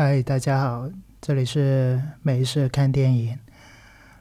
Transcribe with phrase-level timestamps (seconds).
[0.00, 0.88] 嗨，大家好，
[1.20, 3.36] 这里是没事看电影。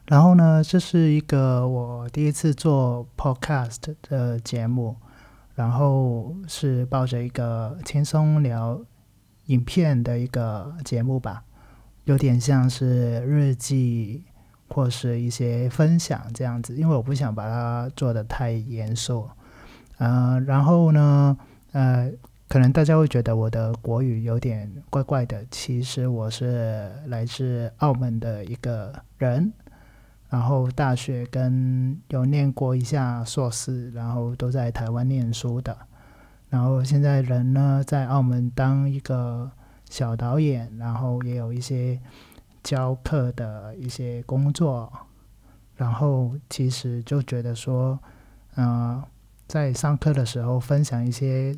[0.07, 4.95] 然后呢，这是一个我第一次做 podcast 的节目，
[5.53, 8.81] 然后是抱着一个轻松聊
[9.45, 11.43] 影片的一个节目吧，
[12.05, 14.23] 有点像是日记
[14.69, 19.29] 或是一些分享这样子，因为我不想把它做的太严肃。
[19.99, 21.37] 呃，然后呢，
[21.73, 22.11] 呃，
[22.49, 25.45] 可能大家会觉得我的国语有点怪怪的。
[25.51, 29.51] 其实我是来自澳门的一个人，
[30.29, 35.77] 然后大学跟有念过一下硕士，然后都在台湾念书的。
[36.49, 39.51] 然后现在人呢，在澳门当一个
[39.89, 41.99] 小导演，然后也有一些
[42.63, 44.89] 教课的一些工作。
[45.75, 47.99] 然后其实就觉得说，
[48.55, 49.03] 嗯。
[49.47, 51.55] 在上课的时候分享一些，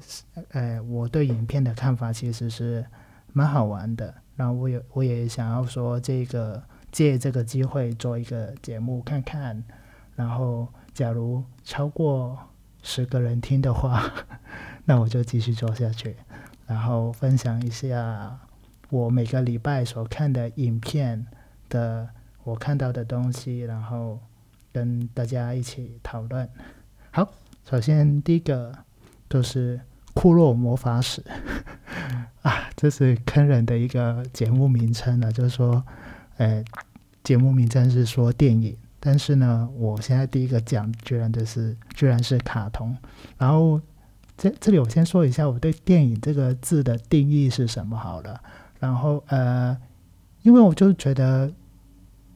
[0.52, 2.86] 呃，我对影片的看法，其实是
[3.34, 4.14] 蛮好玩的。
[4.36, 6.62] 然后我也我也想要说，这个
[6.92, 9.64] 借这个机会做一个节目看看。
[10.16, 12.38] 然后假如超过
[12.84, 14.04] 十个人听的话，
[14.86, 16.16] 那我就继续做下去。
[16.68, 18.40] 然后分享一下
[18.90, 21.26] 我每个礼拜所看的影片
[21.70, 22.08] 的
[22.44, 24.20] 我看到的东西，然后
[24.72, 26.48] 跟大家一起讨论。
[27.10, 27.39] 好。
[27.66, 28.74] 首先，第一个
[29.30, 29.78] 就是
[30.14, 31.22] 《库洛魔法使》
[32.42, 35.32] 啊，这是坑人的一个节目名称呢。
[35.32, 35.84] 就是说，
[36.38, 36.64] 呃，
[37.24, 42.98] 节目名称是说电影，但是呢，我现在第一个讲居然就是居然是卡通。
[43.38, 43.80] 然后，
[44.36, 48.42] 这这里我先说一下我对“电影”这个字的定义是什么好了。
[48.80, 49.78] 然后，呃，
[50.42, 51.52] 因为我就觉得，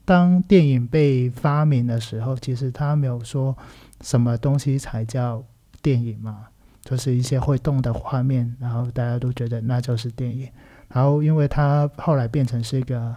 [0.05, 3.57] 当电影被发明的时候，其实他没有说。
[4.03, 5.43] 什么东西才叫
[5.81, 6.45] 电影嘛？
[6.83, 10.49] 就是一些会动的画面，然后大家都觉得那就是电影。
[10.89, 13.15] 然后，因为它后来变成是一个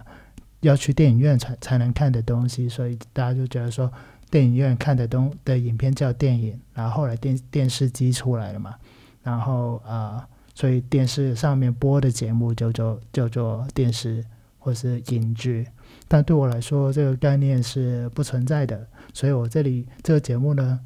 [0.61, 3.91] 要去电影院才才能看的东西，所以大家就觉得说
[4.31, 6.59] 电影院看的东的影片叫电影。
[6.73, 8.73] 然后后来电电视机出来了嘛，
[9.21, 14.23] 然后啊，所以电视上面播的节目就叫叫做电视
[14.57, 15.67] 或是影剧。
[16.07, 18.87] 但对我来说，这个概念是不存在的。
[19.13, 20.79] 所以我这里这个节目呢，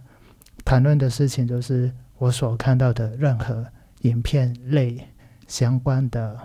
[0.65, 3.65] 谈论的事情就是我所看到的任何
[4.01, 5.07] 影片类
[5.47, 6.37] 相关的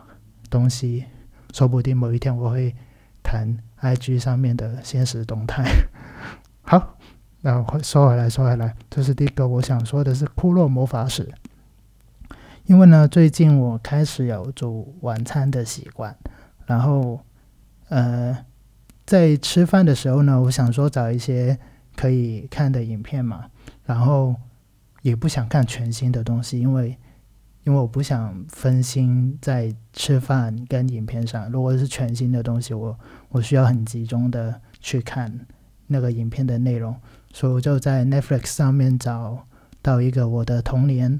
[0.50, 1.04] 东西。
[1.52, 2.74] 说不定某一天我会
[3.22, 5.64] 谈 IG 上面的现实动态。
[6.62, 6.98] 好，
[7.40, 11.24] 那说回来，说回来，这是第一个我想说的是《库洛魔法使》。
[12.66, 16.14] 因为呢，最近我开始有煮晚餐的习惯，
[16.66, 17.20] 然后
[17.88, 18.36] 呃，
[19.06, 21.56] 在吃饭的时候呢，我想说找一些。
[21.98, 23.46] 可以看的影片嘛，
[23.86, 24.36] 然后
[25.00, 26.94] 也不想看全新的东西，因为
[27.64, 31.50] 因为我不想分心在吃饭跟影片上。
[31.50, 32.94] 如果是全新的东西，我
[33.30, 35.46] 我需要很集中的去看
[35.86, 36.94] 那个影片的内容，
[37.32, 39.46] 所以我就在 Netflix 上面找
[39.80, 41.18] 到一个我的童年，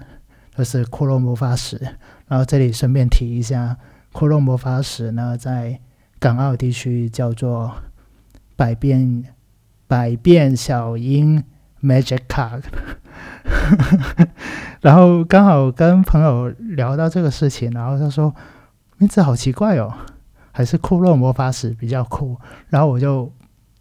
[0.54, 1.78] 就是《骷髅魔法使》。
[2.28, 3.78] 然后这里顺便提一下，
[4.14, 5.80] 《骷髅魔法使》呢，在
[6.18, 7.74] 港澳地区叫做
[8.54, 9.24] 百变。
[9.88, 11.44] 百变小樱
[11.80, 12.64] Magic Card，
[14.82, 18.34] 然后刚好跟朋友聊到这个事情，然后他说
[18.98, 19.94] 名字好奇怪哦，
[20.50, 22.36] 还是库洛魔法使比较酷，
[22.68, 23.32] 然后我就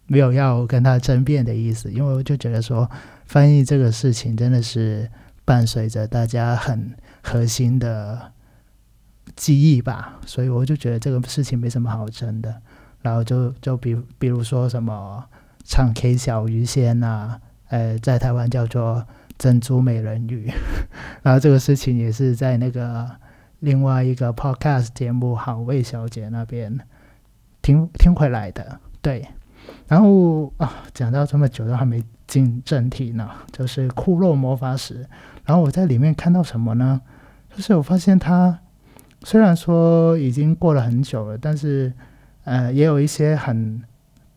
[0.06, 2.88] 没有要跟他争辩的意思，因为我就觉得说
[3.24, 5.10] 翻译这个事情真的是
[5.44, 8.30] 伴随着大家很核心的
[9.36, 12.52] 记忆吧，所以我就觉得这个事情没什么好争的，
[13.02, 15.24] 然后就就比比如说什么。
[15.68, 19.04] 唱 K 小鱼仙呐，呃，在台湾叫做
[19.36, 20.48] 珍珠美人鱼，
[21.24, 23.10] 然后这个事情也是在那个
[23.58, 26.78] 另外一个 podcast 节目好味小姐那边
[27.62, 29.26] 听听回来的，对。
[29.88, 35.04] 然后啊，讲到这么久都还没进正题呢，就是库洛魔法使。
[35.44, 37.00] 然后我在里面看到什么呢？
[37.52, 38.56] 就是我发现它
[39.26, 41.92] 虽然说已经过了很久了，但是
[42.44, 43.82] 呃，也有一些很。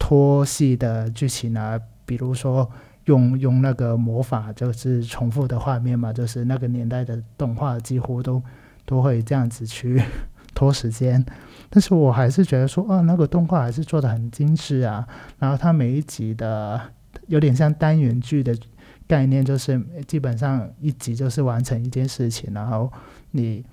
[0.02, 2.68] 拖戏的剧情啊，比如说
[3.06, 8.42] 用用那个魔法，就是重复的画面嘛，就是那个年代的动画几乎都
[8.86, 10.02] 都会这样子去
[10.56, 11.24] 拖时间。
[11.70, 15.08] 但是我还是觉得说，啊，那个动画还是做的很精致啊。
[15.38, 16.82] 然后它每一集的
[17.28, 18.58] 有点像单元剧的
[19.06, 22.92] 概念，就是基本上一集就是完成一件事情，然后
[23.32, 23.64] 你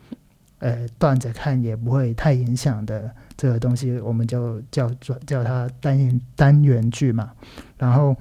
[0.59, 3.11] 呃断着看也不会太影响的。
[3.37, 7.33] 这个东西我们就叫做叫它单元单元剧嘛，
[7.77, 8.17] 然后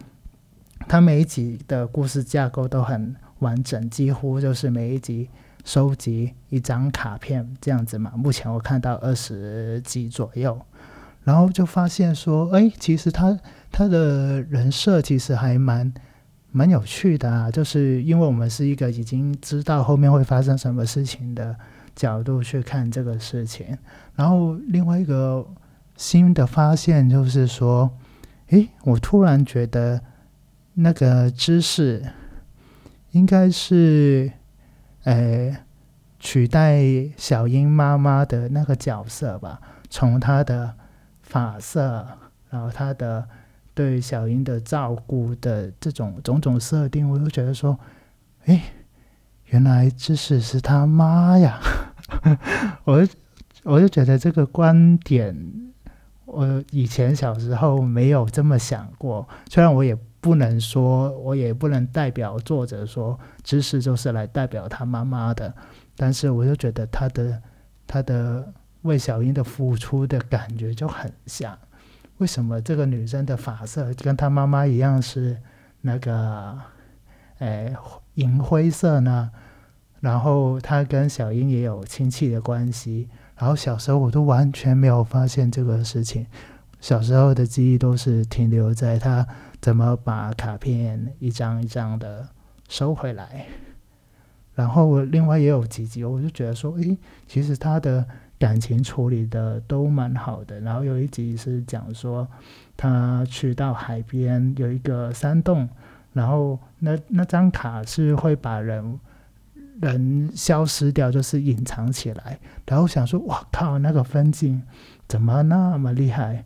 [0.88, 5.30] 它每一集的故事架构都很完整，几乎就是每一集
[5.64, 8.12] 收集一张卡片这样子嘛。
[8.18, 10.60] 目前我看到二十集左右，
[11.24, 13.40] 然后就发现说，哎，其实他
[13.72, 15.94] 他的人设其实还蛮
[16.52, 21.56] 蛮有趣的啊，就是因为我们是一个已经知道后面会发生什么事情的
[21.96, 23.78] 角度去看这个事情，
[24.16, 25.46] 然后另外一个
[25.96, 27.90] 新的发现就是说，
[28.48, 30.02] 诶，我突然觉得
[30.74, 32.06] 那个知识
[33.12, 34.32] 应该是，
[35.04, 35.56] 呃，
[36.20, 36.84] 取代
[37.18, 40.74] 小英妈妈的那个角色吧，从她的
[41.22, 42.06] 发色，
[42.50, 43.28] 然后她的。
[43.76, 47.78] 对小英的照顾的这种种种设定，我就觉得说，
[48.46, 48.64] 哎，
[49.46, 51.60] 原来知识是他妈呀！
[52.86, 53.08] 我
[53.64, 55.36] 我就觉得这个观点，
[56.26, 59.28] 我以前小时候没有这么想过。
[59.50, 65.54] 虽然我也不能说，我也不能代表作者说知识就是来代表他妈妈的，
[65.96, 67.42] 但是我就觉得他的
[67.88, 68.52] 他的
[68.82, 71.58] 为小英的付出的感觉就很像。
[72.18, 75.38] 为什么这个女生的发色跟她妈妈一样是
[75.82, 76.58] 那个，
[77.40, 77.76] 诶
[78.16, 79.32] 银灰色呢？
[80.00, 83.10] 然后他跟小英也有亲戚的关系。
[83.38, 86.26] 然后小时候我都完全没有发现这个事情，
[86.80, 89.28] 小时候的记忆都是停留在他
[89.60, 92.28] 怎么把卡片一张一张的
[92.70, 93.46] 收回来。
[94.54, 96.98] 然后我另外也有几集，我就觉得说，诶，
[97.28, 98.06] 其实他的。
[98.38, 102.28] 感情处理的都蛮好的，然后有一集是讲说
[102.76, 105.68] 他去到海边有一个山洞，
[106.16, 109.00] 然后那那张卡是会把人
[109.80, 114.60] 人消失掉，就是隐藏起来，然后想说哇靠，那个分镜
[115.08, 116.44] 怎么那么厉害？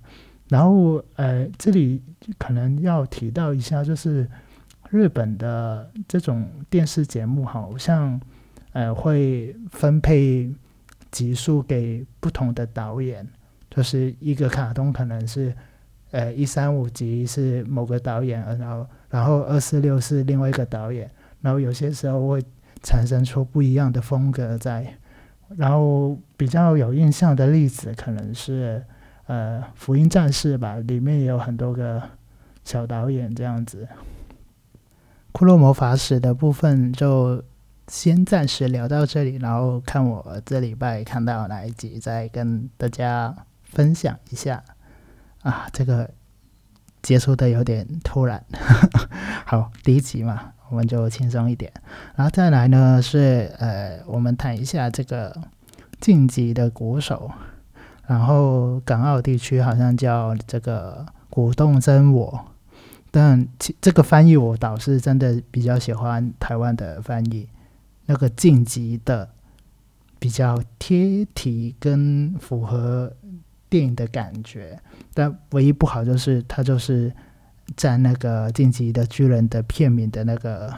[0.50, 2.04] 然后呃，这里
[2.38, 4.30] 可能要提到一下，就是
[4.90, 8.20] 日本的这种电视节目好像
[8.74, 10.54] 呃会分配。
[11.12, 13.28] 集数给不同的导演，
[13.68, 15.52] 就是一个卡通可能是，
[16.12, 21.10] 呃，一三五集是某个导演，然后然后二四六是另外一个导演，
[21.42, 22.44] 然后有些时候会
[22.82, 24.96] 产生出不一样的风格在，
[25.58, 28.84] 然后比较有印象的例子可能是
[29.28, 32.02] 呃《福音战士》吧，里面也有很多个
[32.64, 33.88] 小导演这样子，
[35.40, 37.44] 《骷髅魔法使》的部分就。
[37.92, 44.64] 先暂时聊到这里，然后看我这礼拜看到哪一集，再跟大家分享一下。
[45.42, 46.08] 啊，这个
[47.02, 48.44] 接触的有点突然。
[49.46, 51.72] 好，第一集嘛，我们就轻松一点。
[52.16, 55.36] 然后再来呢，是呃，我们谈一下这个
[56.00, 57.32] 晋级的鼓手。
[58.08, 62.46] 然后港澳地区好像叫这个鼓动真我，
[63.12, 67.48] 但其这个翻译我倒是真的比较喜欢台湾的翻译。
[68.08, 69.30] 那个晋级的
[70.18, 73.14] 比较贴题跟符合
[73.70, 74.80] 电影的感觉，
[75.14, 77.14] 但唯一不好就是它就是
[77.76, 80.74] 占那个晋级的巨人的片名的那个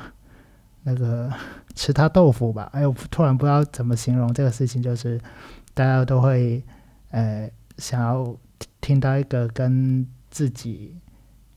[0.83, 1.31] 那个
[1.73, 2.69] 吃他豆腐吧。
[2.73, 5.19] 哎，我突然不知道怎么形容这个事情，就是
[5.73, 6.61] 大家都会
[7.11, 8.35] 呃想要
[8.81, 10.95] 听到一个跟自己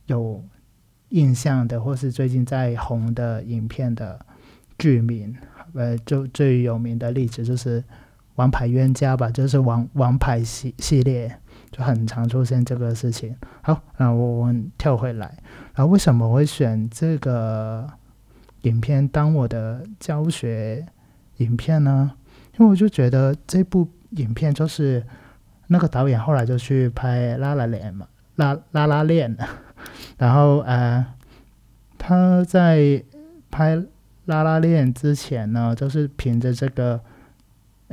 [0.06, 0.42] 有
[1.08, 4.24] 印象的，或是最近在红的影片的
[4.78, 5.36] 剧名。
[5.72, 7.82] 呃，就最有名的例子就是
[8.36, 11.32] 《王牌冤家》吧，就是王王牌系系列
[11.70, 13.34] 就很常出现这个事情。
[13.62, 15.38] 好，那我们跳回来，
[15.74, 17.86] 然后为什么会选这个
[18.62, 20.84] 影片当我的教学
[21.38, 22.12] 影片呢？
[22.58, 25.04] 因为我就觉得这部影片就是
[25.66, 28.06] 那个导演后来就去拍《拉拉链》嘛，
[28.36, 29.36] 《拉拉拉链》，
[30.18, 31.04] 然后呃，
[31.98, 33.02] 他在
[33.50, 33.82] 拍。
[34.26, 36.98] 拉拉链之前呢，就是凭着这个，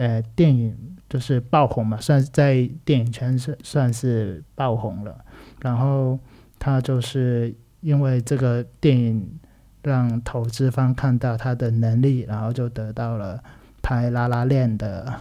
[0.01, 0.75] 呃，电影
[1.08, 5.24] 就是爆红嘛，算在电影圈是算是爆红了。
[5.62, 6.17] 然后
[6.58, 9.39] 他就是因为这个电影
[9.84, 13.43] 让投资方看到他的能力，然后就得到了
[13.84, 15.13] 拍拉拉链的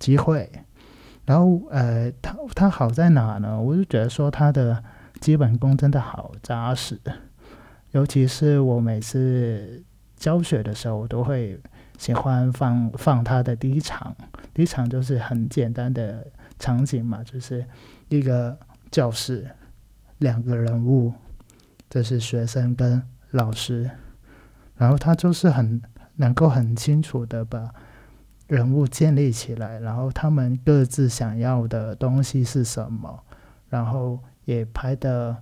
[0.00, 0.50] 机会。
[1.24, 3.60] 然后呃，他他好在哪呢？
[3.60, 4.82] 我就觉得说他的
[5.20, 6.98] 基本功真的好扎实，
[7.92, 9.84] 尤其是我每次。
[10.18, 11.56] 教学的时候，我都会
[11.98, 14.16] 喜欢放放他的第一场。
[14.54, 16.26] 第一场就是很简单的
[16.58, 17.62] 场景嘛，就是
[18.08, 18.58] 一个
[18.90, 19.46] 教室，
[20.16, 21.12] 两个人物，
[21.90, 23.02] 这是学生跟
[23.32, 23.90] 老师，
[24.76, 25.82] 然后他就是很
[26.16, 27.70] 能够很清楚的把
[28.46, 33.22] 人物建立起来，然后他们各自想要的东西是什么，
[33.68, 35.36] 然后也拍的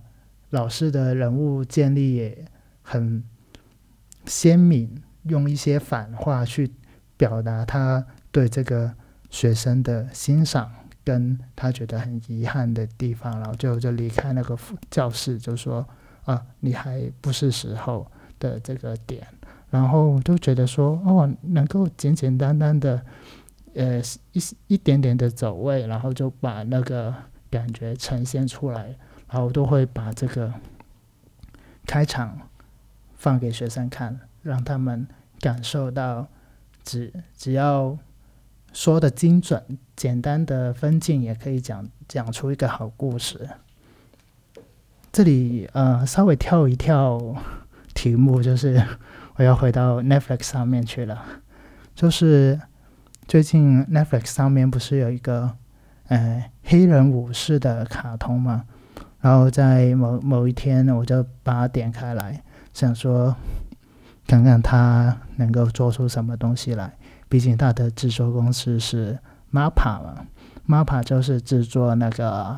[0.49, 2.45] 老师的人物建立也
[2.81, 3.23] 很。
[4.29, 6.71] 鲜明用一些反话去
[7.15, 8.93] 表达他对这个
[9.29, 10.71] 学生的欣赏，
[11.03, 14.57] 跟他觉得很遗憾的地方，然后就就离开那个
[14.89, 15.87] 教室，就说
[16.25, 19.25] 啊，你还不是时候的这个点，
[19.69, 23.01] 然后就觉得说哦，能够简简单单的，
[23.73, 24.01] 呃，
[24.33, 27.13] 一一点点的走位，然后就把那个
[27.49, 28.95] 感觉呈现出来，
[29.29, 30.53] 然后都会把这个
[31.85, 32.37] 开场
[33.15, 35.05] 放给学生看，让他们
[35.39, 36.27] 感受到。
[36.89, 37.97] 只只要
[38.71, 39.61] 说的精准，
[39.97, 43.45] 简单的分镜也可以讲讲出一个好故事。
[45.11, 47.35] 这里呃稍微跳一跳
[47.93, 48.81] 题目，就是
[49.35, 51.21] 我要回到 Netflix 上面去了。
[51.93, 52.57] 就是
[53.27, 55.57] 最近 Netflix 上面不是有一个
[56.07, 58.63] 呃黑人武士的卡通吗？
[59.19, 63.35] 然后在某某一天，我就把它点开来，想说。
[64.27, 66.93] 看看他能够做出什么东西来。
[67.29, 69.17] 毕竟他的制作公司是
[69.51, 70.25] MAPA 嘛
[70.67, 72.57] ，MAPA 就是制作那个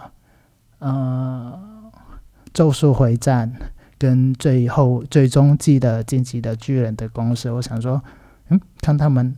[0.80, 1.60] 呃
[2.54, 3.52] 《咒术回战》
[3.98, 7.50] 跟最后最终季的《晋级的巨人》的公司。
[7.50, 8.04] 我想说，
[8.50, 9.36] 嗯，看他们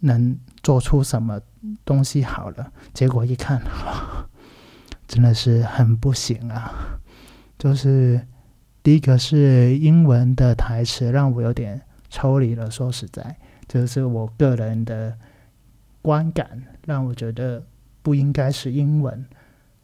[0.00, 1.40] 能做出什么
[1.84, 2.72] 东西好了。
[2.94, 3.60] 结果一看，
[5.08, 6.70] 真的是很不行啊，
[7.58, 8.20] 就是。
[8.82, 13.36] 第一个是英文的台词让我有点抽离了，说实在，
[13.68, 15.16] 就是我个人的
[16.02, 17.62] 观感让我觉得
[18.02, 19.24] 不应该是英文，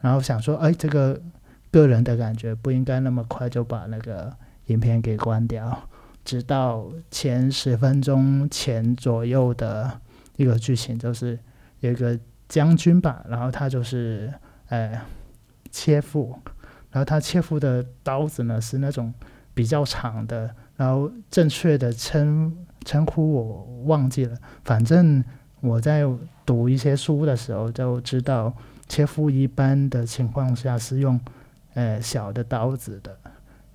[0.01, 1.21] 然后想说，哎，这个
[1.71, 4.35] 个人的感觉不应该那么快就把那个
[4.67, 5.89] 影片给关掉，
[6.25, 10.01] 直到前十分钟前左右的
[10.37, 11.39] 一个剧情，就是
[11.81, 14.35] 有一个将军吧，然后他就是
[14.71, 15.01] 呃
[15.71, 16.37] 切腹。
[16.91, 19.13] 然后他切腹的刀子呢是那种
[19.53, 24.37] 比较长的，然后正确的称称呼我忘记了。
[24.65, 25.23] 反正
[25.61, 26.03] 我在
[26.47, 28.53] 读一些书的时候就知道，
[28.89, 31.21] 切腹一般的情况下是用
[31.75, 33.15] 呃小的刀子的，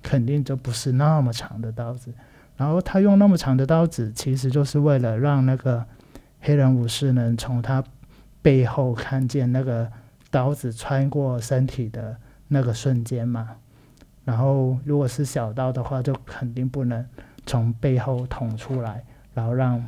[0.02, 2.12] 肯定就不是那么长的刀子。
[2.56, 5.84] 然后他用那么长的刀子，其实就是为了让那个
[6.40, 7.84] 黑人武士能从他
[8.42, 9.90] 背后看见那个
[10.30, 12.16] 刀子穿过身体的。
[12.54, 13.56] 那个瞬间嘛，
[14.24, 17.04] 然后如果是小刀的话，就肯定不能
[17.44, 19.84] 从背后捅出来，然后让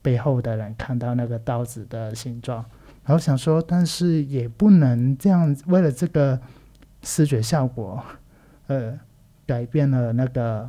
[0.00, 2.64] 背后的人看到那个刀子的形状。
[3.04, 6.40] 然后想说，但是也不能这样，为了这个
[7.02, 8.02] 视觉效果，
[8.68, 8.98] 呃，
[9.46, 10.68] 改变了那个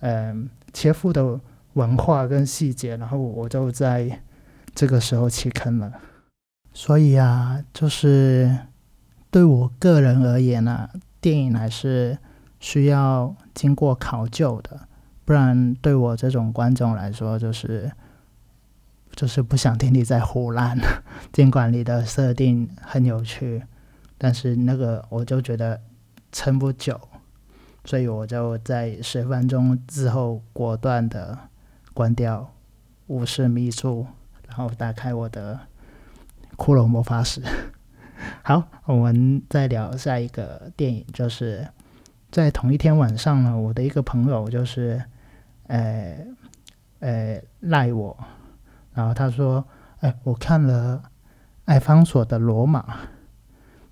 [0.00, 1.38] 嗯切腹的
[1.74, 2.96] 文化跟细节。
[2.96, 4.20] 然后我就在
[4.74, 5.92] 这个时候弃坑了。
[6.72, 8.56] 所以啊，就是。
[9.30, 10.88] 对我个人而言呢，
[11.20, 12.18] 电影还是
[12.58, 14.88] 需要经过考究的，
[15.24, 17.90] 不然对我这种观众来说，就是
[19.14, 20.76] 就是不想听你在胡乱。
[21.32, 23.62] 尽管你的设定很有趣，
[24.18, 25.80] 但是那个我就觉得
[26.32, 27.00] 撑不久，
[27.84, 31.38] 所以我就在十分钟之后果断的
[31.94, 32.52] 关掉
[33.06, 34.06] 武士秘术，
[34.48, 35.60] 然后打开我的
[36.56, 37.40] 骷髅魔法使。
[38.42, 41.66] 好，我们再聊下一个电影，就是
[42.30, 45.02] 在同一天晚上呢，我的一个朋友就是，
[45.66, 46.16] 呃，
[47.00, 48.16] 呃赖我，
[48.94, 49.64] 然后他说，
[50.00, 51.02] 哎，我看了
[51.66, 52.80] 艾方索的《罗马》，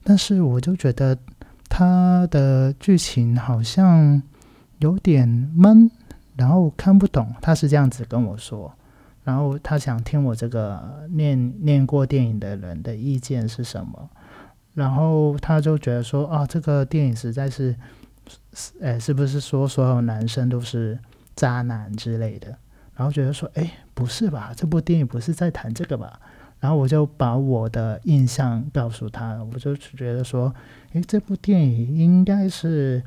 [0.03, 1.17] 但是我就觉得
[1.69, 4.21] 他的剧情好像
[4.79, 5.91] 有点闷，
[6.37, 7.35] 然后看不懂。
[7.41, 8.73] 他是这样子跟我说，
[9.25, 14.11] 然后他想听我这个念念过电影的人的意见是什么。
[14.79, 17.75] 然后他就觉得说啊，这个电影实在是，
[18.53, 20.97] 是哎，是不是说所有男生都是
[21.35, 22.57] 渣男之类的？
[22.95, 24.53] 然后觉得说，哎，不是吧？
[24.55, 26.21] 这部电影不是在谈这个吧？
[26.61, 30.55] 然后我就把我的印象告诉他，我就觉得说，
[30.93, 33.03] 哎，这部电影应该是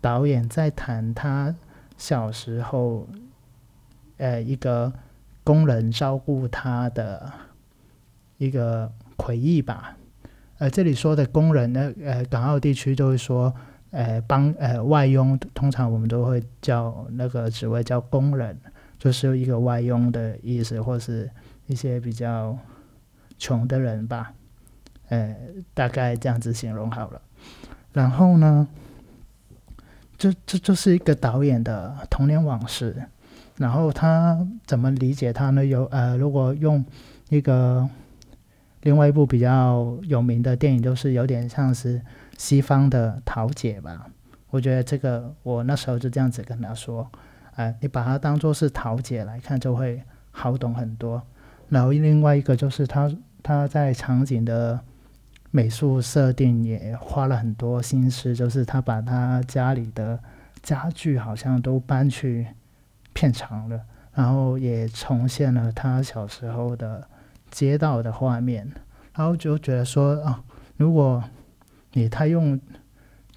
[0.00, 1.52] 导演在谈他
[1.96, 3.08] 小时候，
[4.18, 4.92] 呃，一个
[5.42, 7.32] 工人照顾他的
[8.36, 9.96] 一个回忆吧。
[10.58, 13.54] 呃，这里说的工人呢，呃，港澳地区都会说，
[13.92, 18.58] 呃，帮呃外佣，通常我们都会叫那个职位叫工人，
[18.98, 21.30] 就是一个外佣的意思，或是
[21.68, 22.58] 一些比较
[23.38, 24.32] 穷的人吧，
[25.10, 25.36] 呃，
[25.74, 27.22] 大概这样子形容好了。
[27.92, 28.66] 然后呢，
[30.16, 32.96] 这这就是一个导演的童年往事。
[33.58, 35.64] 然后他怎么理解他呢？
[35.64, 36.84] 有呃，如果用
[37.28, 37.88] 一个。
[38.82, 42.00] 另外一部比较有名的电影，就是有点像是
[42.36, 44.06] 西方的《桃姐》吧。
[44.50, 47.10] 我觉得这个，我那时候就这样子跟他说
[47.56, 51.22] ：“哎，你把它当做是《桃姐》来看，就会好懂很多。
[51.68, 54.80] 然后另外一个就是他他在场景的
[55.50, 60.18] 美术设定也花了很多心思，就是他把他家里的
[60.62, 62.46] 家具好像都搬去
[63.12, 63.80] 片场了，
[64.14, 67.06] 然后也重现了他小时候的
[67.50, 68.70] 街道的画面，
[69.14, 70.44] 然后就觉得说啊，
[70.76, 71.22] 如果
[71.92, 72.60] 你太用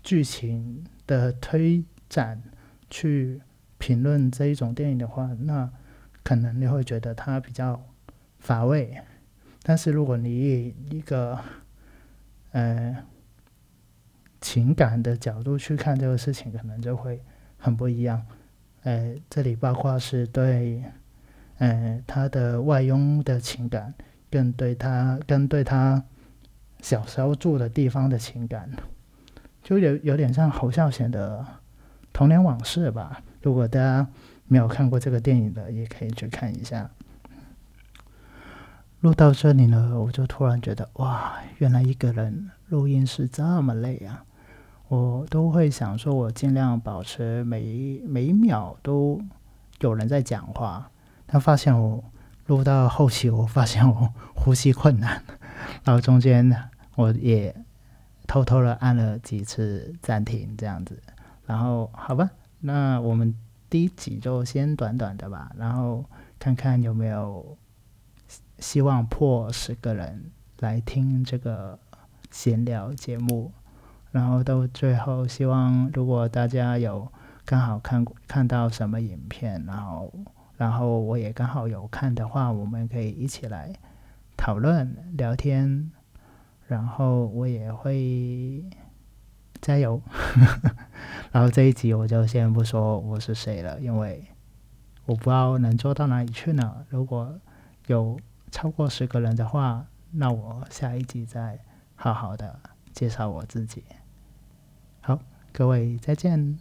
[0.04, 2.42] 剧情的推展
[2.90, 3.42] 去
[3.78, 5.72] 评论这一种电影的话，那
[6.24, 7.82] 可能你会觉得它比较
[8.40, 8.98] 乏味。
[9.64, 11.40] 但是如果你以一个
[12.52, 12.98] 呃
[14.40, 17.22] 情感的角度去看这个事情，可能就会
[17.58, 18.26] 很不一样。
[18.84, 20.84] 呃，这里包括是对
[21.62, 23.94] 呃他的外佣的情感，
[24.32, 26.04] 跟对他跟对他
[26.82, 28.68] 小时候住的地方的情感。
[29.62, 31.46] 就有有点像侯孝贤的
[32.12, 33.22] 童年往事吧。
[33.44, 34.08] 如果大家
[34.48, 36.90] 没有看过这个电影的，也可以去看一下。
[39.02, 44.26] 录到这里呢，我就突然觉得，哇，原来一个人录音是这么累啊！
[44.88, 49.22] 我都会想说，我尽量保持每每一秒都
[49.80, 50.91] 有人在讲话。
[51.32, 52.04] 他发现我
[52.46, 55.24] 录到后期，我发现我呼吸困难，
[55.84, 57.56] 然后中间我也。
[58.28, 60.98] 偷偷的按了几次暂停，这样子，
[61.46, 62.30] 然后好吧，
[62.62, 63.36] 那我们
[63.70, 66.06] 第一集就先短短的吧，然后
[66.40, 67.58] 看看有没有
[68.60, 71.78] 希望破十个人来听这个
[72.30, 73.52] 闲聊节目，
[74.12, 77.12] 然后到最后，希望如果大家有
[77.44, 80.10] 刚好看看到什么影片，然后
[80.62, 83.74] 然后我也刚好有看的话，我们可以一起来
[84.38, 85.92] 讨论聊天。
[86.68, 88.64] 然后我也会
[89.60, 90.00] 加油，
[91.34, 94.24] 然后这一集我就先不说我是谁了，因为
[95.08, 96.86] 我不知道能做到哪里去呢。
[96.90, 97.40] 如果
[97.88, 98.20] 有
[98.52, 101.58] 超过十个人的话，那我下一集再
[101.96, 102.60] 好好的
[102.94, 103.84] 介绍我自己。
[105.02, 105.18] 好，
[105.52, 106.60] 各位再见。